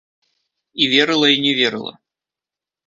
[0.81, 1.93] І верыла і не верыла.